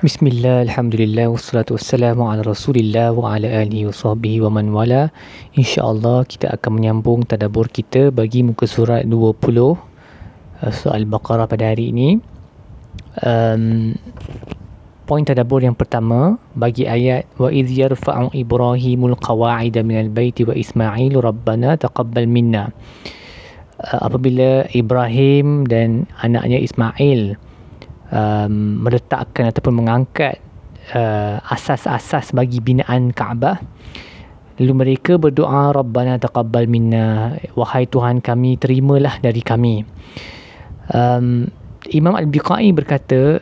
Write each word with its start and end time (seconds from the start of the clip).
Bismillah, 0.00 0.64
Alhamdulillah, 0.64 1.28
wassalatu 1.28 1.76
wassalamu 1.76 2.24
ala 2.24 2.40
rasulillah 2.40 3.12
wa 3.12 3.36
ala 3.36 3.44
alihi 3.44 3.84
wa 3.84 3.92
sahbihi 3.92 4.40
wa 4.40 4.48
man 4.48 4.72
wala. 4.72 5.12
InsyaAllah 5.52 6.24
kita 6.24 6.56
akan 6.56 6.80
menyambung 6.80 7.28
tadabur 7.28 7.68
kita 7.68 8.08
bagi 8.08 8.40
muka 8.40 8.64
surat 8.64 9.04
20 9.04 9.12
uh, 9.12 9.76
Soal 10.72 11.04
Baqarah 11.04 11.44
pada 11.44 11.76
hari 11.76 11.92
ini. 11.92 12.16
Um, 13.20 13.92
Poin 15.04 15.20
tadabur 15.20 15.60
yang 15.60 15.76
pertama 15.76 16.40
bagi 16.56 16.88
ayat 16.88 17.28
Wa 17.36 17.52
idh 17.52 17.68
yarfa'u 17.68 18.32
Ibrahimul 18.32 19.20
qawa'ida 19.20 19.84
minal 19.84 20.08
baiti 20.08 20.48
wa 20.48 20.56
Ismail 20.56 21.12
Rabbana 21.12 21.76
taqabbal 21.76 22.24
minna. 22.24 22.72
Uh, 23.76 24.08
Apabila 24.08 24.64
Ibrahim 24.72 25.68
dan 25.68 26.08
anaknya 26.24 26.56
Ismail 26.56 27.49
um, 28.10 28.84
meletakkan 28.84 29.48
ataupun 29.50 29.82
mengangkat 29.82 30.42
uh, 30.94 31.40
asas-asas 31.48 32.34
bagi 32.34 32.58
binaan 32.60 33.14
Kaabah. 33.14 33.62
Lalu 34.60 34.72
mereka 34.76 35.16
berdoa 35.16 35.72
Rabbana 35.72 36.20
taqabbal 36.20 36.68
minna 36.68 37.32
wahai 37.56 37.88
Tuhan 37.88 38.20
kami 38.20 38.60
terimalah 38.60 39.16
dari 39.24 39.40
kami. 39.40 39.88
Um, 40.92 41.48
Imam 41.88 42.12
Al-Biqai 42.12 42.68
berkata 42.76 43.40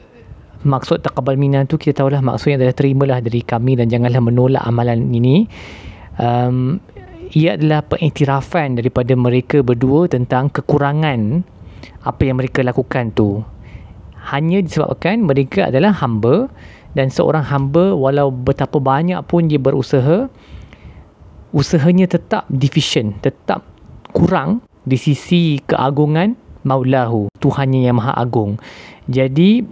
maksud 0.62 1.02
taqabbal 1.02 1.34
minna 1.34 1.66
tu 1.66 1.74
kita 1.74 2.06
tahulah 2.06 2.22
maksudnya 2.22 2.62
adalah 2.62 2.77
terimalah 2.77 3.19
dari 3.19 3.42
kami 3.42 3.74
dan 3.74 3.91
janganlah 3.91 4.22
menolak 4.22 4.62
amalan 4.62 5.10
ini. 5.10 5.50
Um, 6.22 6.78
ia 7.34 7.58
adalah 7.58 7.82
pengiktirafan 7.84 8.78
daripada 8.78 9.12
mereka 9.19 9.60
berdua 9.60 10.06
tentang 10.06 10.48
kekurangan 10.48 11.42
apa 12.06 12.20
yang 12.24 12.38
mereka 12.41 12.62
lakukan 12.62 13.10
tu 13.12 13.42
hanya 14.34 14.60
disebabkan 14.60 15.24
mereka 15.24 15.68
adalah 15.68 15.92
hamba 15.96 16.48
dan 16.96 17.12
seorang 17.12 17.45
hamba 17.45 17.92
walau 17.95 18.32
betapa 18.32 18.80
banyak 18.80 19.20
pun 19.28 19.46
dia 19.46 19.60
berusaha 19.60 20.28
usahanya 21.52 22.05
tetap 22.08 22.44
deficient 22.52 23.20
tetap 23.25 23.64
kurang 24.12 24.64
di 24.89 24.97
sisi 24.97 25.61
keagungan 25.69 26.36
maulahu 26.64 27.28
Tuhannya 27.39 27.86
yang 27.86 27.97
maha 28.00 28.17
agung. 28.19 28.58
Jadi 29.06 29.62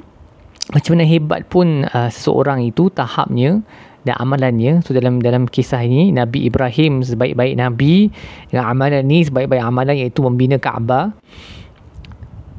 macam 0.73 0.91
mana 0.98 1.05
hebat 1.06 1.41
pun 1.47 1.86
uh, 1.86 2.11
seseorang 2.11 2.62
itu 2.67 2.91
tahapnya 2.91 3.62
dan 4.06 4.14
amalannya 4.23 4.83
so 4.86 4.95
dalam 4.95 5.19
dalam 5.19 5.50
kisah 5.50 5.83
ini 5.83 6.14
Nabi 6.14 6.47
Ibrahim 6.47 7.02
sebaik-baik 7.02 7.58
nabi 7.58 8.11
dengan 8.50 8.75
amalan 8.75 9.02
ini 9.06 9.27
sebaik-baik 9.27 9.62
amalan 9.62 9.98
iaitu 9.98 10.23
membina 10.23 10.58
Kaabah 10.62 11.11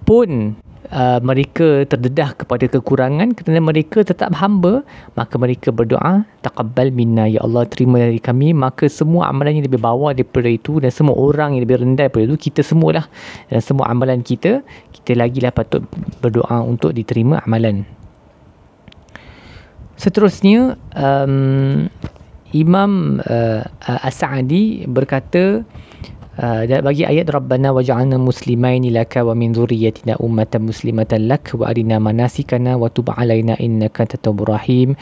pun 0.04 0.60
uh, 0.92 1.20
mereka 1.24 1.84
terdedah 1.88 2.36
kepada 2.36 2.68
kekurangan 2.68 3.36
kerana 3.36 3.60
mereka 3.60 4.04
tetap 4.04 4.32
hamba 4.38 4.84
maka 5.16 5.36
mereka 5.36 5.72
berdoa 5.72 6.24
taqabbal 6.44 6.92
minna 6.94 7.28
ya 7.28 7.44
Allah 7.44 7.68
terima 7.68 8.00
dari 8.00 8.20
kami. 8.22 8.56
Maka 8.56 8.88
semua 8.88 9.28
amalan 9.32 9.60
yang 9.60 9.66
lebih 9.68 9.82
bawah 9.82 10.16
daripada 10.16 10.48
itu 10.48 10.80
dan 10.80 10.92
semua 10.92 11.16
orang 11.16 11.58
yang 11.58 11.64
lebih 11.68 11.84
rendah 11.84 12.08
daripada 12.08 12.28
itu 12.32 12.52
kita 12.52 12.62
semualah. 12.64 13.06
Dan 13.52 13.60
semua 13.60 13.92
amalan 13.92 14.24
kita 14.24 14.64
kita 14.96 15.18
lagi 15.18 15.44
lah 15.44 15.52
patut 15.52 15.84
berdoa 16.24 16.64
untuk 16.64 16.96
diterima 16.96 17.44
amalan. 17.44 17.84
Seterusnya 19.98 20.78
um, 20.94 21.90
Imam 22.54 23.20
uh, 23.26 23.66
As-Sa'adi 23.82 24.86
berkata 24.88 25.66
Uh, 26.38 26.70
bagi 26.86 27.02
ayat 27.02 27.34
Rabbana 27.34 27.74
waj'alna 27.74 28.22
muslimaini 28.22 28.94
laka 28.94 29.26
wa 29.26 29.34
min 29.34 29.58
dhurriyyatina 29.58 30.22
ummatan 30.22 30.70
muslimatan 30.70 31.26
lak 31.26 31.50
wa 31.58 31.66
arina 31.66 31.98
manasikana 31.98 32.78
wa 32.78 32.94
tub 32.94 33.10
alaina 33.10 33.58
innaka 33.58 34.06
tawwabur 34.06 34.54
rahim. 34.54 34.94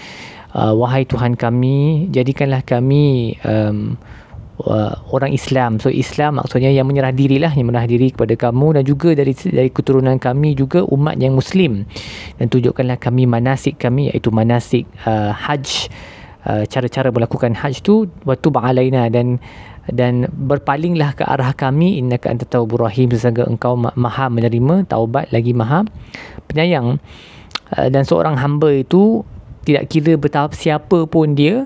Uh, 0.56 0.72
wahai 0.72 1.03
Tuhan 1.03 1.36
kami 1.36 2.08
jadikanlah 2.16 2.63
kami 2.63 3.36
um, 3.44 4.00
uh, 4.63 4.95
orang 5.11 5.36
Islam. 5.36 5.75
So 5.83 5.91
Islam 5.91 6.40
maksudnya 6.40 6.72
yang 6.72 6.88
menyerah 6.88 7.12
dirilah 7.12 7.52
yang 7.52 7.67
menyerah 7.67 7.91
diri 7.91 8.16
kepada 8.16 8.40
kamu 8.40 8.79
dan 8.79 8.84
juga 8.88 9.12
dari 9.12 9.35
dari 9.35 9.67
keturunan 9.67 10.16
kami 10.16 10.56
juga 10.56 10.88
umat 10.88 11.19
yang 11.19 11.35
muslim. 11.35 11.84
Dan 12.40 12.47
tunjukkanlah 12.47 12.96
kami 12.96 13.28
manasik 13.28 13.84
kami 13.84 14.07
iaitu 14.07 14.31
manasik 14.31 14.88
uh, 15.03 15.35
haj 15.35 15.91
uh, 16.47 16.63
cara-cara 16.63 17.12
melakukan 17.12 17.52
haj 17.59 17.84
tu 17.84 18.07
waktu 18.23 18.47
ba'alaina 18.47 19.12
dan 19.12 19.44
dan 19.91 20.25
berpalinglah 20.34 21.13
ke 21.13 21.23
arah 21.25 21.53
kami 21.53 22.01
innaka 22.01 22.34
anta 22.34 22.46
tawwabur 22.46 22.90
rahim 22.90 23.09
sesungguhnya 23.13 23.50
engkau 23.50 23.78
maha 23.78 24.25
menerima 24.29 24.90
taubat 24.90 25.29
lagi 25.29 25.53
maha 25.53 25.85
penyayang. 26.50 26.97
Uh, 27.73 27.90
dan 27.90 28.06
seorang 28.06 28.38
hamba 28.38 28.69
itu 28.73 29.25
tidak 29.66 29.90
kira 29.90 30.13
betapa 30.18 30.53
siapa 30.53 31.09
pun 31.09 31.34
dia 31.34 31.66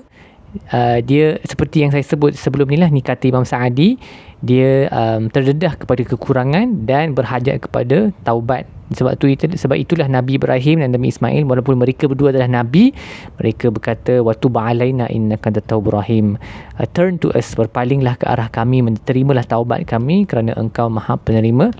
uh, 0.72 0.98
dia 1.04 1.36
seperti 1.44 1.84
yang 1.84 1.92
saya 1.92 2.02
sebut 2.02 2.34
sebelum 2.34 2.72
ni 2.72 2.80
lah 2.80 2.88
ni 2.88 3.04
kata 3.04 3.28
Imam 3.28 3.44
Sa'adi 3.44 4.00
dia 4.40 4.88
um, 4.88 5.28
terdedah 5.28 5.76
kepada 5.76 6.02
kekurangan 6.08 6.88
dan 6.88 7.12
berhajat 7.12 7.60
kepada 7.68 8.10
taubat 8.24 8.64
sebab 8.90 9.14
tu 9.22 9.30
itu 9.30 9.46
sebab 9.46 9.78
itulah 9.78 10.10
Nabi 10.10 10.34
Ibrahim 10.34 10.82
dan 10.82 10.90
Nabi 10.90 11.14
Ismail 11.14 11.46
walaupun 11.46 11.78
mereka 11.78 12.10
berdua 12.10 12.34
adalah 12.34 12.50
nabi 12.50 12.90
mereka 13.38 13.70
berkata 13.70 14.18
waktu 14.18 14.46
ba'alaina 14.50 15.06
innaka 15.10 15.54
tawwabur 15.62 16.02
rahim. 16.02 16.34
Uh, 16.78 16.86
turn 16.90 17.18
to 17.22 17.30
us 17.38 17.54
berpalinglah 17.54 18.18
ke 18.18 18.26
arah 18.26 18.50
kami 18.50 18.82
menerimalah 18.82 19.46
taubat 19.46 19.86
kami 19.86 20.26
kerana 20.26 20.54
engkau 20.58 20.90
maha 20.90 21.14
penerima 21.18 21.70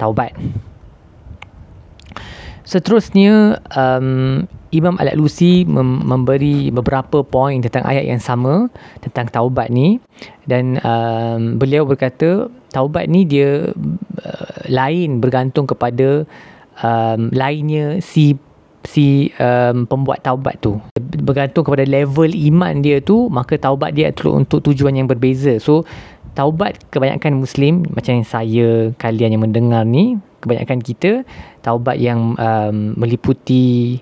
taubat. 0.00 0.32
Seterusnya 2.64 3.60
um, 3.76 4.48
Imam 4.72 4.96
Al-Alusi 4.96 5.68
mem- 5.68 6.00
memberi 6.00 6.72
beberapa 6.72 7.20
poin 7.20 7.60
tentang 7.60 7.84
ayat 7.84 8.08
yang 8.08 8.18
sama 8.18 8.72
tentang 9.04 9.28
taubat 9.28 9.68
ni. 9.68 10.00
Dan 10.48 10.80
um, 10.80 11.60
beliau 11.60 11.84
berkata 11.84 12.48
taubat 12.72 13.06
ni 13.12 13.28
dia 13.28 13.68
uh, 13.70 14.56
lain 14.66 15.20
bergantung 15.20 15.68
kepada 15.68 16.24
um, 16.82 17.30
lainnya 17.30 18.00
si 18.00 18.38
si 18.84 19.32
um, 19.40 19.88
pembuat 19.88 20.20
taubat 20.20 20.60
tu. 20.60 20.76
Bergantung 21.00 21.64
kepada 21.64 21.88
level 21.88 22.30
iman 22.52 22.84
dia 22.84 23.00
tu 23.00 23.32
maka 23.32 23.56
taubat 23.56 23.96
dia 23.96 24.12
untuk 24.28 24.60
tujuan 24.64 24.94
yang 24.96 25.08
berbeza. 25.08 25.56
So 25.60 25.84
taubat 26.34 26.78
kebanyakan 26.90 27.40
muslim 27.40 27.86
macam 27.94 28.20
yang 28.20 28.28
saya 28.28 28.68
kalian 28.98 29.38
yang 29.38 29.42
mendengar 29.46 29.86
ni 29.86 30.18
kebanyakan 30.42 30.82
kita 30.84 31.24
taubat 31.64 31.96
yang 31.96 32.36
um, 32.36 32.92
meliputi 33.00 33.98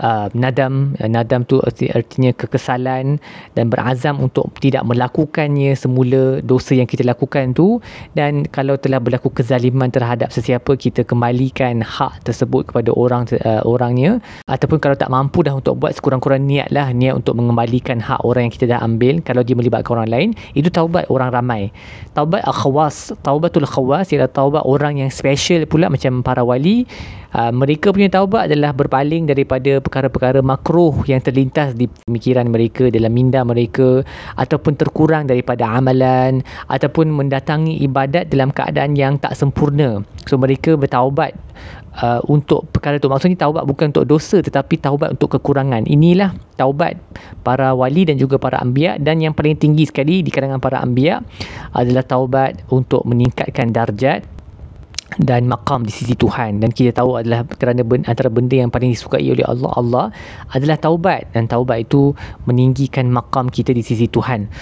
uh, 0.00 0.26
nadam 0.34 0.94
uh, 0.98 1.10
nadam 1.10 1.44
tu 1.44 1.60
artinya 1.62 2.30
kekesalan 2.34 3.18
dan 3.54 3.64
berazam 3.70 4.18
untuk 4.22 4.50
tidak 4.58 4.86
melakukannya 4.86 5.74
semula 5.74 6.40
dosa 6.42 6.74
yang 6.78 6.88
kita 6.88 7.04
lakukan 7.06 7.54
tu. 7.54 7.82
Dan 8.14 8.46
kalau 8.48 8.78
telah 8.78 8.98
berlaku 9.02 9.30
kezaliman 9.30 9.90
terhadap 9.92 10.30
sesiapa 10.34 10.74
kita 10.78 11.04
kembalikan 11.04 11.82
hak 11.82 12.24
tersebut 12.26 12.70
kepada 12.72 12.90
orang 12.94 13.28
uh, 13.44 13.62
orangnya. 13.66 14.22
Ataupun 14.48 14.78
kalau 14.82 14.96
tak 14.98 15.10
mampu 15.12 15.44
dah 15.44 15.54
untuk 15.54 15.78
buat 15.78 15.94
sekurang-kurang 15.94 16.46
niatlah 16.46 16.90
niat 16.94 17.18
untuk 17.18 17.36
mengembalikan 17.38 18.00
hak 18.00 18.22
orang 18.24 18.48
yang 18.48 18.54
kita 18.54 18.66
dah 18.70 18.80
ambil 18.82 19.20
kalau 19.22 19.42
dia 19.44 19.54
melibatkan 19.58 20.00
orang 20.00 20.10
lain 20.10 20.28
itu 20.54 20.70
taubat 20.70 21.06
orang 21.12 21.30
ramai. 21.34 21.62
Taubat 22.14 22.42
al-khawas. 22.46 23.12
Taubatul 23.22 23.68
khawas 23.68 24.10
ialah 24.14 24.30
taubat 24.30 24.64
orang 24.64 25.02
yang 25.02 25.10
special 25.12 25.66
pula 25.68 25.90
macam 25.92 26.24
para 26.24 26.42
wali 26.42 26.88
uh, 27.34 27.52
mereka 27.52 27.92
punya 27.92 28.08
taubat 28.08 28.48
adalah 28.48 28.72
berpaling 28.72 29.28
daripada 29.28 29.82
perkara-perkara 29.82 30.40
makruh 30.40 30.94
yang 31.04 31.20
terlintas 31.20 31.74
di 31.74 31.90
pemikiran 32.06 32.48
mereka 32.48 32.88
dalam 32.88 33.12
minda 33.12 33.42
mereka 33.44 34.04
ataupun 34.38 34.78
terkurang 34.78 35.28
daripada 35.28 35.68
amalan 35.68 36.40
ataupun 36.70 37.10
mendatangi 37.12 37.80
ibadat 37.84 38.30
dalam 38.32 38.52
keadaan 38.52 38.94
yang 38.96 39.20
tak 39.20 39.36
sempurna. 39.36 40.00
So 40.28 40.36
mereka 40.36 40.76
bertaubat 40.76 41.32
uh, 42.00 42.20
untuk 42.28 42.68
perkara 42.70 43.00
itu 43.00 43.08
maksudnya 43.10 43.38
taubat 43.40 43.64
bukan 43.64 43.90
untuk 43.90 44.06
dosa 44.06 44.38
tetapi 44.40 44.78
taubat 44.80 45.16
untuk 45.18 45.38
kekurangan. 45.38 45.88
Inilah 45.88 46.36
taubat 46.56 46.98
para 47.42 47.72
wali 47.74 48.04
dan 48.06 48.16
juga 48.20 48.36
para 48.36 48.60
anbiya 48.60 48.96
dan 49.00 49.18
yang 49.22 49.34
paling 49.34 49.58
tinggi 49.58 49.88
sekali 49.88 50.20
di 50.22 50.30
kalangan 50.30 50.62
para 50.62 50.80
anbiya 50.80 51.22
adalah 51.74 52.04
taubat 52.04 52.62
untuk 52.70 53.02
meningkatkan 53.08 53.72
darjat 53.72 54.37
dan 55.16 55.48
makam 55.48 55.88
di 55.88 55.92
sisi 55.92 56.12
Tuhan. 56.12 56.60
Dan 56.60 56.68
kita 56.68 56.92
tahu 56.92 57.24
adalah 57.24 57.48
kerana 57.56 57.80
ben, 57.80 58.04
antara 58.04 58.28
benda 58.28 58.60
yang 58.60 58.68
paling 58.68 58.92
disukai 58.92 59.24
oleh 59.24 59.44
Allah 59.48 59.72
Allah 59.72 60.04
adalah 60.52 60.76
taubat. 60.76 61.32
Dan 61.32 61.48
taubat 61.48 61.88
itu 61.88 62.12
meninggikan 62.44 63.08
makam 63.08 63.48
kita 63.48 63.72
di 63.72 63.80
sisi 63.80 64.04
Tuhan. 64.04 64.52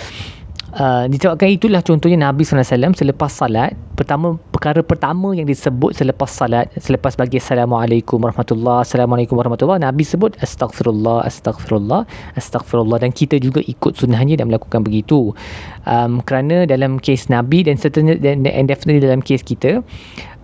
Uh, 0.76 1.08
disebabkan 1.08 1.48
itulah 1.48 1.80
contohnya 1.80 2.28
Nabi 2.28 2.44
SAW 2.44 2.92
selepas 2.92 3.32
salat 3.32 3.72
pertama 3.96 4.36
perkara 4.52 4.84
pertama 4.84 5.32
yang 5.32 5.48
disebut 5.48 5.96
selepas 5.96 6.28
salat 6.28 6.68
selepas 6.76 7.16
bagi 7.16 7.40
Assalamualaikum 7.40 8.20
warahmatullahi 8.20 8.84
Assalamualaikum 8.84 9.40
warahmatullahi 9.40 9.80
Nabi 9.80 10.04
sebut 10.04 10.36
Astaghfirullah 10.44 11.24
Astaghfirullah 11.24 12.04
Astaghfirullah. 12.36 13.00
Dan 13.00 13.16
kita 13.16 13.40
juga 13.40 13.64
ikut 13.64 13.96
sunnahnya 13.96 14.36
dan 14.36 14.52
melakukan 14.52 14.84
begitu. 14.84 15.32
Um, 15.88 16.20
kerana 16.20 16.68
dalam 16.68 17.00
kes 17.00 17.32
Nabi 17.32 17.64
dan 17.64 17.80
certainly 17.80 18.20
dan, 18.20 18.44
and 18.44 18.68
definitely 18.68 19.00
dalam 19.00 19.24
kes 19.24 19.40
kita 19.48 19.80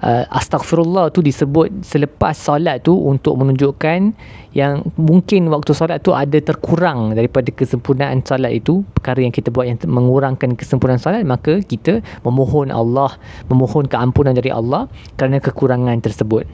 uh, 0.02 0.24
astaghfirullah 0.34 1.14
tu 1.14 1.22
disebut 1.22 1.70
selepas 1.86 2.34
solat 2.34 2.82
tu 2.84 2.92
untuk 2.92 3.38
menunjukkan 3.38 4.12
yang 4.52 4.84
mungkin 5.00 5.48
waktu 5.48 5.72
solat 5.72 6.04
tu 6.04 6.12
ada 6.12 6.36
terkurang 6.42 7.16
daripada 7.16 7.48
kesempurnaan 7.48 8.20
solat 8.26 8.52
itu. 8.52 8.84
Perkara 8.98 9.22
yang 9.22 9.32
kita 9.32 9.48
buat 9.48 9.64
yang 9.70 9.78
mengurangkan 9.86 10.58
kesempurnaan 10.58 11.00
solat 11.00 11.24
maka 11.24 11.62
kita 11.64 12.04
memohon 12.26 12.68
Allah 12.68 13.16
memohon 13.48 13.88
keampunan 13.88 14.36
dari 14.36 14.52
Allah 14.52 14.90
kerana 15.16 15.40
kekurangan 15.40 16.02
tersebut. 16.02 16.44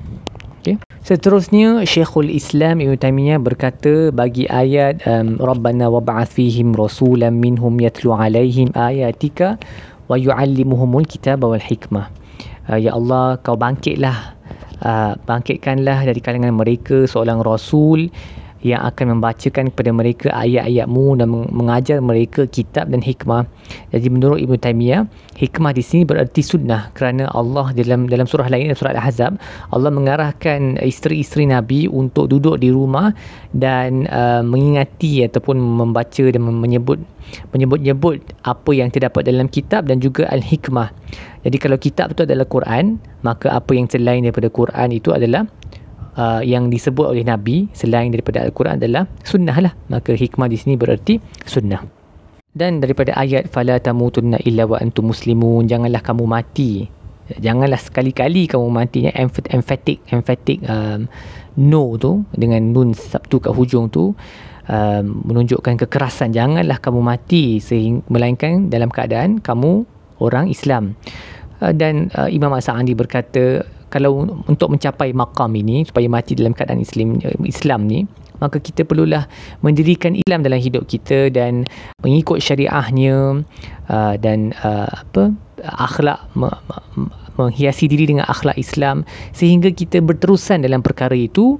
Okay. 0.59 0.75
seterusnya 1.07 1.87
Syekhul 1.87 2.35
Islam 2.35 2.83
Ibn 2.83 2.99
Taymiyah 2.99 3.39
berkata 3.39 4.11
bagi 4.11 4.51
ayat 4.51 5.07
um, 5.07 5.39
Rabbana 5.39 5.87
wa 5.87 6.03
ba'ath 6.03 6.35
fihim 6.35 6.75
rasulan 6.75 7.39
minhum 7.39 7.79
yatlu 7.79 8.11
alaihim 8.11 8.75
ayatika 8.75 9.55
wa 10.11 10.19
yu'allimuhumul 10.19 11.07
kitab 11.07 11.47
wal 11.47 11.63
hikmah 11.63 12.11
uh, 12.69 12.79
ya 12.79 12.95
Allah 12.95 13.41
kau 13.41 13.57
bangkitlah. 13.57 14.39
Uh, 14.79 15.19
bangkitkanlah 15.27 16.07
dari 16.07 16.23
kalangan 16.23 16.55
mereka 16.55 17.03
seorang 17.11 17.43
rasul 17.43 18.15
yang 18.67 18.83
akan 18.83 19.19
membacakan 19.19 19.71
kepada 19.71 19.91
mereka 19.95 20.29
ayat-ayatmu 20.35 21.19
dan 21.19 21.29
mengajar 21.31 22.03
mereka 22.03 22.47
kitab 22.51 22.91
dan 22.91 22.99
hikmah. 22.99 23.47
Jadi 23.95 24.09
menurut 24.11 24.43
Ibn 24.43 24.59
Taymiyah, 24.59 25.07
hikmah 25.39 25.71
di 25.71 25.83
sini 25.85 26.03
bererti 26.03 26.43
sunnah 26.43 26.91
kerana 26.97 27.31
Allah 27.31 27.71
dalam 27.71 28.11
dalam 28.11 28.27
surah 28.27 28.51
lain 28.51 28.75
surah 28.75 28.99
Al-Ahzab, 28.99 29.39
Allah 29.71 29.91
mengarahkan 29.95 30.83
isteri-isteri 30.83 31.47
Nabi 31.47 31.87
untuk 31.87 32.27
duduk 32.33 32.59
di 32.59 32.75
rumah 32.75 33.15
dan 33.55 34.11
uh, 34.11 34.43
mengingati 34.43 35.23
ataupun 35.23 35.59
membaca 35.59 36.25
dan 36.27 36.43
menyebut 36.43 36.99
menyebut-nyebut 37.53 38.25
apa 38.49 38.71
yang 38.73 38.89
terdapat 38.89 39.29
dalam 39.29 39.47
kitab 39.53 39.85
dan 39.85 40.01
juga 40.01 40.25
al-hikmah. 40.33 40.91
Jadi 41.45 41.57
kalau 41.61 41.77
kitab 41.77 42.17
itu 42.17 42.25
adalah 42.25 42.49
Quran, 42.49 42.99
maka 43.23 43.53
apa 43.53 43.71
yang 43.77 43.87
selain 43.87 44.25
daripada 44.25 44.49
Quran 44.49 44.89
itu 44.97 45.13
adalah 45.13 45.45
uh, 46.19 46.43
yang 46.43 46.69
disebut 46.69 47.07
oleh 47.07 47.23
Nabi 47.23 47.71
selain 47.71 48.11
daripada 48.11 48.43
Al-Quran 48.43 48.83
adalah 48.83 49.07
sunnah 49.23 49.57
lah. 49.63 49.73
Maka 49.89 50.19
hikmah 50.19 50.51
di 50.51 50.59
sini 50.59 50.75
bererti 50.75 51.23
sunnah. 51.47 51.87
Dan 52.53 52.83
daripada 52.83 53.15
ayat 53.15 53.47
fala 53.47 53.79
tamutunna 53.79 54.43
illa 54.43 54.67
wa 54.67 54.83
antum 54.83 55.15
muslimun 55.15 55.71
janganlah 55.71 56.03
kamu 56.03 56.27
mati. 56.27 56.91
Janganlah 57.29 57.79
sekali-kali 57.79 58.49
kamu 58.49 58.67
matinya 58.73 59.13
emphatic 59.53 60.01
emphatic 60.09 60.59
um, 60.65 61.05
no 61.61 61.95
tu 62.01 62.25
dengan 62.33 62.73
nun 62.73 62.97
sabtu 62.97 63.37
kat 63.37 63.53
hujung 63.53 63.93
tu 63.93 64.17
um, 64.65 65.05
menunjukkan 65.29 65.77
kekerasan 65.85 66.33
janganlah 66.33 66.81
kamu 66.81 67.05
mati 67.05 67.61
sehingga 67.61 68.01
melainkan 68.09 68.73
dalam 68.73 68.89
keadaan 68.89 69.45
kamu 69.45 69.85
orang 70.25 70.49
Islam. 70.49 70.97
Uh, 71.61 71.77
dan 71.77 72.09
uh, 72.17 72.33
Imam 72.33 72.49
As-Sa'andi 72.57 72.97
berkata 72.97 73.69
kalau 73.89 74.25
untuk 74.47 74.69
mencapai 74.73 75.13
makam 75.17 75.53
ini 75.57 75.85
supaya 75.89 76.07
mati 76.09 76.37
dalam 76.37 76.53
keadaan 76.53 76.81
Islam 76.81 77.19
Islam 77.45 77.89
ni 77.89 78.05
maka 78.39 78.63
kita 78.63 78.87
perlulah 78.87 79.27
mendirikan 79.63 80.15
Islam 80.15 80.47
dalam 80.47 80.63
hidup 80.63 80.87
kita 80.87 81.31
dan 81.31 81.67
mengikut 82.03 82.39
syariahnya 82.39 83.43
uh, 83.91 84.15
dan 84.19 84.55
uh, 84.63 84.87
apa 84.87 85.35
akhlak 85.59 86.23
me, 86.39 86.47
me, 86.95 87.11
menghiasi 87.39 87.91
diri 87.91 88.07
dengan 88.07 88.27
akhlak 88.31 88.59
Islam 88.59 89.03
sehingga 89.35 89.71
kita 89.75 90.03
berterusan 90.03 90.63
dalam 90.63 90.83
perkara 90.83 91.15
itu 91.15 91.59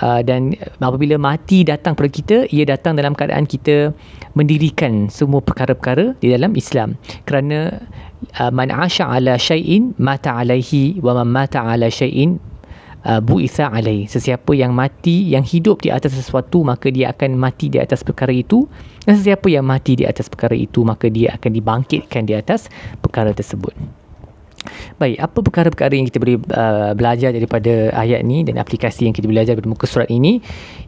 uh, 0.00 0.20
dan 0.20 0.56
apabila 0.80 1.16
mati 1.16 1.64
datang 1.64 1.96
pada 1.96 2.08
kita 2.08 2.36
ia 2.52 2.64
datang 2.68 2.96
dalam 2.96 3.16
keadaan 3.16 3.48
kita 3.48 3.92
mendirikan 4.34 5.10
semua 5.10 5.40
perkara-perkara 5.40 6.18
di 6.18 6.30
dalam 6.30 6.54
Islam. 6.58 6.98
Kerana 7.26 7.82
uh, 8.38 8.50
man 8.50 8.70
asha 8.70 9.06
ala 9.06 9.38
syai'in 9.38 9.94
mata 9.98 10.34
alaihi 10.34 10.98
wa 11.00 11.22
man 11.22 11.30
mata 11.30 11.62
ala 11.62 11.90
syai'in 11.90 12.38
uh, 13.06 13.22
bu'itha 13.22 13.70
alai 13.70 14.10
sesiapa 14.10 14.52
yang 14.54 14.74
mati 14.74 15.30
yang 15.30 15.46
hidup 15.46 15.80
di 15.86 15.94
atas 15.94 16.18
sesuatu 16.18 16.66
maka 16.66 16.90
dia 16.90 17.14
akan 17.14 17.38
mati 17.38 17.70
di 17.70 17.78
atas 17.78 18.02
perkara 18.02 18.34
itu. 18.34 18.66
Dan 19.08 19.16
sesiapa 19.20 19.48
yang 19.48 19.64
mati 19.64 19.96
di 19.96 20.04
atas 20.04 20.28
perkara 20.28 20.56
itu 20.58 20.82
maka 20.82 21.08
dia 21.08 21.32
akan 21.36 21.50
dibangkitkan 21.54 22.28
di 22.28 22.34
atas 22.34 22.68
perkara 23.00 23.32
tersebut 23.32 24.03
Baik, 24.94 25.18
apa 25.18 25.38
perkara-perkara 25.42 25.98
yang 25.98 26.06
kita 26.06 26.22
boleh 26.22 26.38
uh, 26.54 26.94
belajar 26.94 27.34
daripada 27.34 27.90
ayat 27.98 28.22
ni 28.22 28.46
dan 28.46 28.62
aplikasi 28.62 29.10
yang 29.10 29.14
kita 29.14 29.26
belajar 29.26 29.58
daripada 29.58 29.74
muka 29.74 29.90
surat 29.90 30.06
ini? 30.06 30.38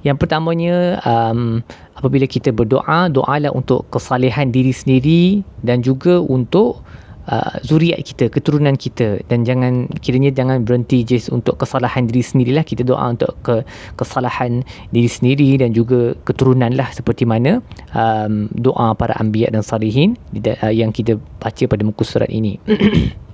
Yang 0.07 0.23
pertamanya, 0.23 1.03
um, 1.03 1.59
apabila 1.99 2.23
kita 2.31 2.55
berdoa, 2.55 3.11
doalah 3.11 3.51
untuk 3.51 3.91
kesalehan 3.91 4.55
diri 4.55 4.71
sendiri 4.71 5.43
dan 5.67 5.83
juga 5.83 6.23
untuk 6.23 6.87
uh, 7.27 7.59
zuriat 7.67 7.99
kita, 8.07 8.31
keturunan 8.31 8.79
kita 8.79 9.27
dan 9.27 9.43
jangan 9.43 9.91
kiranya 9.99 10.31
jangan 10.31 10.63
berhenti 10.63 11.03
just 11.03 11.27
untuk 11.35 11.59
kesalahan 11.59 12.07
diri 12.07 12.23
sendirilah 12.23 12.63
kita 12.63 12.87
doa 12.87 13.11
untuk 13.11 13.35
ke 13.43 13.67
kesalahan 13.99 14.63
diri 14.95 15.11
sendiri 15.11 15.59
dan 15.59 15.75
juga 15.75 16.15
keturunan 16.23 16.71
lah 16.79 16.95
seperti 16.95 17.27
mana 17.27 17.59
um, 17.91 18.47
doa 18.55 18.95
para 18.95 19.19
anbiya 19.19 19.51
dan 19.51 19.67
salihin 19.67 20.15
uh, 20.31 20.71
yang 20.71 20.95
kita 20.95 21.19
baca 21.43 21.65
pada 21.67 21.83
muka 21.83 22.07
surat 22.07 22.31
ini. 22.31 22.63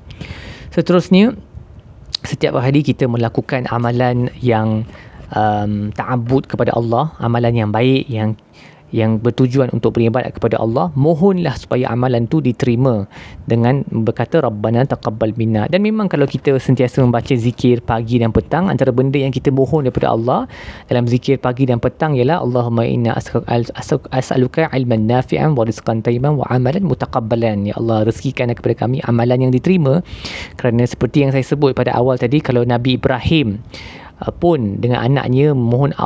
Seterusnya 0.73 1.37
setiap 2.25 2.57
hari 2.57 2.81
kita 2.81 3.05
melakukan 3.05 3.69
amalan 3.69 4.33
yang 4.41 4.89
um, 5.37 5.93
ta'abbud 5.93 6.49
kepada 6.49 6.73
Allah, 6.73 7.13
amalan 7.21 7.53
yang 7.53 7.71
baik 7.71 8.09
yang 8.09 8.41
yang 8.93 9.19
bertujuan 9.19 9.73
untuk 9.73 9.97
beribadat 9.97 10.37
kepada 10.37 10.61
Allah 10.61 10.93
mohonlah 10.95 11.57
supaya 11.57 11.89
amalan 11.89 12.29
tu 12.29 12.45
diterima 12.45 13.09
dengan 13.49 13.83
berkata 13.89 14.45
rabbana 14.45 14.85
taqabbal 14.85 15.33
minna. 15.35 15.65
Dan 15.67 15.83
memang 15.83 16.07
kalau 16.13 16.29
kita 16.29 16.55
sentiasa 16.61 17.01
membaca 17.01 17.33
zikir 17.33 17.81
pagi 17.83 18.21
dan 18.21 18.31
petang 18.31 18.69
antara 18.69 18.93
benda 18.93 19.17
yang 19.17 19.33
kita 19.33 19.49
mohon 19.49 19.89
daripada 19.89 20.13
Allah 20.13 20.47
dalam 20.87 21.09
zikir 21.09 21.41
pagi 21.41 21.65
dan 21.65 21.81
petang 21.81 22.15
ialah 22.15 22.45
Allahumma 22.45 22.85
inna 22.85 23.17
as'aluka 23.17 24.69
ilman 24.71 25.09
nafi'an 25.09 25.57
wa 25.57 25.65
rizqan 25.65 26.05
tayyiban 26.05 26.37
wa 26.37 26.47
amalan 26.53 26.85
mutaqabbalan. 26.85 27.67
Ya 27.67 27.75
Allah 27.81 28.05
rezekikan 28.05 28.53
kepada 28.53 28.87
kami 28.87 29.01
amalan 29.09 29.49
yang 29.49 29.53
diterima. 29.53 30.05
Kerana 30.61 30.85
seperti 30.85 31.25
yang 31.25 31.33
saya 31.33 31.43
sebut 31.43 31.73
pada 31.73 31.97
awal 31.97 32.21
tadi 32.21 32.45
kalau 32.45 32.63
Nabi 32.63 33.01
Ibrahim 33.01 33.65
Uh, 34.21 34.31
pun 34.31 34.79
dengan 34.79 35.03
anaknya 35.03 35.57
memohon 35.57 35.97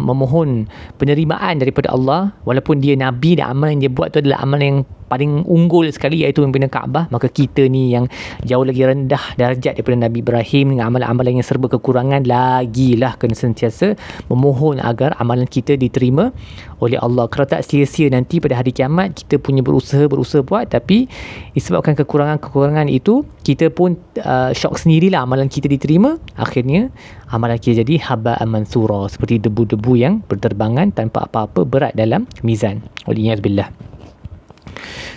memohon 0.00 0.70
penerimaan 0.96 1.58
daripada 1.58 1.92
Allah. 1.92 2.32
Walaupun 2.46 2.78
dia 2.78 2.94
nabi 2.94 3.36
dan 3.36 3.56
amal 3.58 3.74
yang 3.74 3.80
dia 3.82 3.92
buat 3.92 4.14
tu 4.14 4.22
adalah 4.22 4.46
amal 4.46 4.62
yang 4.62 4.86
paling 5.06 5.46
unggul 5.46 5.86
sekali 5.90 6.22
iaitu 6.26 6.42
membina 6.42 6.66
Kaabah. 6.66 7.08
Maka 7.10 7.30
kita 7.30 7.66
ni 7.70 7.94
yang 7.94 8.10
jauh 8.42 8.66
lagi 8.66 8.82
rendah 8.82 9.38
darjat 9.38 9.78
daripada 9.78 10.06
Nabi 10.06 10.20
Ibrahim 10.22 10.76
dengan 10.76 10.90
amalan-amalan 10.92 11.40
yang 11.40 11.46
serba 11.46 11.70
kekurangan 11.70 12.26
lagilah 12.26 13.14
kena 13.18 13.34
sentiasa 13.34 13.94
memohon 14.28 14.82
agar 14.82 15.14
amalan 15.22 15.46
kita 15.46 15.78
diterima 15.78 16.34
oleh 16.82 16.98
Allah. 17.00 17.30
Kalau 17.30 17.46
tak 17.48 17.64
sia-sia 17.64 18.10
nanti 18.12 18.42
pada 18.42 18.58
hari 18.58 18.74
kiamat 18.74 19.16
kita 19.16 19.40
punya 19.40 19.62
berusaha 19.64 20.04
berusaha 20.10 20.42
buat. 20.42 20.68
Tapi 20.68 21.08
disebabkan 21.54 21.96
kekurangan-kekurangan 21.96 22.90
itu 22.90 23.24
kita 23.46 23.70
pun 23.70 23.96
uh, 24.20 24.50
syok 24.50 24.76
sendirilah 24.82 25.22
amalan 25.24 25.46
kita 25.46 25.70
diterima. 25.70 26.18
Akhirnya 26.36 26.90
amalan 27.30 27.56
kita 27.56 27.86
jadi 27.86 28.02
haba 28.02 28.36
amansura 28.42 29.08
seperti 29.08 29.40
debu-debu 29.40 29.92
yang 29.96 30.20
berterbangan 30.26 30.92
tanpa 30.92 31.24
apa-apa 31.24 31.62
berat 31.64 31.94
dalam 31.94 32.26
mizan. 32.42 32.82
Billah 33.06 33.95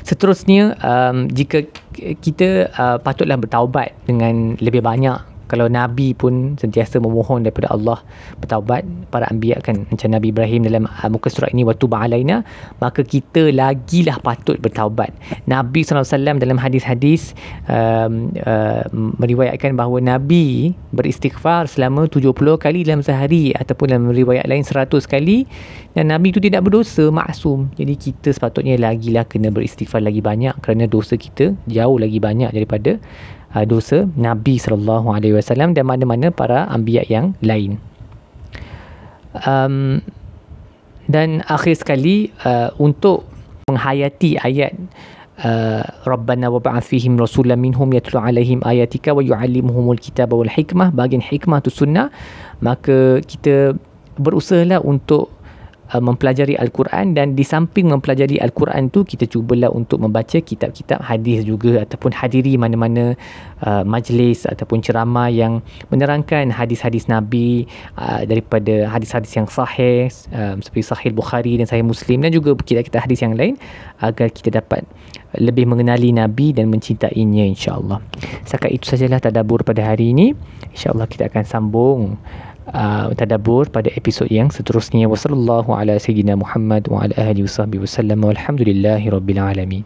Seterusnya 0.03 0.75
um, 0.79 1.29
jika 1.29 1.63
kita 2.20 2.72
uh, 2.74 2.98
patutlah 3.00 3.38
bertaubat 3.38 3.94
dengan 4.08 4.56
lebih 4.60 4.84
banyak 4.84 5.29
kalau 5.50 5.65
Nabi 5.65 6.13
pun 6.13 6.56
sentiasa 6.62 7.01
memohon 7.01 7.44
daripada 7.44 7.74
Allah 7.74 8.00
bertaubat 8.38 8.86
para 9.10 9.25
anbiya 9.34 9.58
kan 9.65 9.89
macam 9.89 10.13
Nabi 10.13 10.29
Ibrahim 10.29 10.70
dalam 10.70 10.86
uh, 10.86 11.10
muka 11.10 11.34
surat 11.34 11.50
ini 11.51 11.65
waktu 11.65 11.89
ba'alaina 11.89 12.46
maka 12.77 13.01
kita 13.01 13.50
lagilah 13.50 14.22
patut 14.22 14.62
bertaubat. 14.62 15.10
Nabi 15.50 15.82
SAW 15.82 16.38
dalam 16.38 16.62
hadis-hadis 16.62 17.34
um, 17.65 18.29
uh, 18.46 18.86
meriwayatkan 18.94 19.74
bahawa 19.74 19.98
Nabi 20.00 20.77
beristighfar 20.94 21.65
selama 21.65 22.06
70 22.06 22.38
kali 22.62 22.86
dalam 22.86 23.01
sehari 23.01 23.51
ataupun 23.58 23.89
dalam 23.89 24.13
riwayat 24.13 24.46
lain 24.46 24.62
100 24.62 24.94
kali 25.10 25.50
dan 25.98 26.13
Nabi 26.13 26.29
itu 26.29 26.38
tidak 26.38 26.70
berdosa 26.70 27.10
maksum. 27.10 27.74
Jadi 27.74 27.98
kita 27.98 28.29
sepatutnya 28.29 28.77
lagilah 28.77 29.25
kena 29.25 29.50
beristighfar 29.50 30.06
lagi 30.06 30.22
banyak 30.22 30.53
kerana 30.62 30.86
dosa 30.86 31.18
kita 31.18 31.58
jauh 31.65 31.98
lagi 31.98 32.22
banyak 32.22 32.53
daripada 32.53 33.01
uh, 33.56 33.65
dosa 33.65 34.06
Nabi 34.18 34.58
sallallahu 34.58 35.10
alaihi 35.13 35.38
wasallam 35.38 35.74
dan 35.74 35.86
mana-mana 35.88 36.29
para 36.29 36.70
anbiya 36.70 37.06
yang 37.10 37.34
lain. 37.41 37.82
Um, 39.46 40.01
dan 41.10 41.41
akhir 41.50 41.82
sekali 41.82 42.29
uh, 42.46 42.70
untuk 42.77 43.25
menghayati 43.70 44.38
ayat 44.41 44.74
uh, 45.41 45.86
Rabbana 46.06 46.50
wa 46.53 46.62
ba'ath 46.62 46.86
fihim 46.86 47.18
rasulan 47.18 47.58
minhum 47.62 47.89
yatlu 47.94 48.18
alaihim 48.20 48.62
ayatika 48.65 49.13
wa 49.13 49.22
yu'allimuhumul 49.22 49.98
kitaba 49.98 50.38
wal 50.38 50.50
hikmah 50.50 50.94
bagian 50.94 51.22
hikmah 51.22 51.62
tu 51.65 51.74
sunnah 51.74 52.13
maka 52.62 53.22
kita 53.25 53.77
berusahalah 54.20 54.84
untuk 54.84 55.32
uh, 55.93 56.01
mempelajari 56.01 56.55
Al-Quran 56.55 57.17
dan 57.17 57.34
di 57.34 57.43
samping 57.46 57.89
mempelajari 57.89 58.38
Al-Quran 58.38 58.93
tu 58.93 59.05
kita 59.05 59.25
cubalah 59.25 59.74
untuk 59.74 60.01
membaca 60.01 60.38
kitab-kitab 60.38 61.01
hadis 61.01 61.46
juga 61.46 61.86
ataupun 61.86 62.13
hadiri 62.13 62.55
mana-mana 62.55 63.17
uh, 63.65 63.84
majlis 63.84 64.46
ataupun 64.46 64.81
ceramah 64.86 65.29
yang 65.29 65.62
menerangkan 65.89 66.53
hadis-hadis 66.53 67.10
Nabi 67.10 67.65
uh, 67.98 68.24
daripada 68.25 68.89
hadis-hadis 68.89 69.34
yang 69.36 69.48
sahih 69.50 70.10
uh, 70.34 70.55
seperti 70.62 70.86
Sahih 70.86 71.12
Bukhari 71.13 71.58
dan 71.60 71.65
Sahih 71.65 71.86
Muslim 71.86 72.22
dan 72.22 72.31
juga 72.34 72.53
kitab-kitab 72.55 73.10
hadis 73.10 73.19
yang 73.22 73.34
lain 73.38 73.58
agar 74.00 74.31
kita 74.31 74.62
dapat 74.62 74.86
lebih 75.38 75.69
mengenali 75.69 76.10
Nabi 76.10 76.58
dan 76.58 76.74
mencintainya 76.74 77.46
insya-Allah. 77.46 78.01
Setakat 78.50 78.74
itu 78.74 78.89
sajalah 78.89 79.22
tadabbur 79.22 79.62
pada 79.62 79.86
hari 79.86 80.10
ini. 80.10 80.34
Insya-Allah 80.74 81.05
kita 81.05 81.29
akan 81.29 81.43
sambung 81.46 82.17
uh, 82.74 83.14
tadabbur 83.14 83.70
pada 83.70 83.90
episod 83.94 84.30
yang 84.30 84.50
seterusnya. 84.50 85.06
Wassallallahu 85.10 85.74
ala 85.74 85.98
sayyidina 85.98 86.38
Muhammad 86.40 86.90
wa 86.90 87.06
ala 87.06 87.16
alihi 87.18 87.46
wasallam 87.46 88.26
walhamdulillahi 88.26 89.10
rabbil 89.10 89.42
alamin. 89.42 89.84